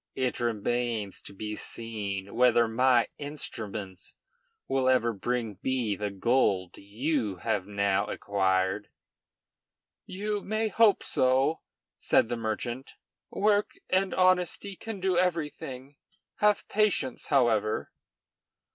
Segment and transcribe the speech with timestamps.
[0.15, 4.15] It remains to be seen whether my instruments
[4.67, 8.89] will ever bring me the gold you have now acquired."
[10.07, 11.61] "You may hope so,"
[11.99, 12.93] said the merchant.
[13.29, 15.97] "Work and honesty can do everything;
[16.37, 17.91] have patience, however."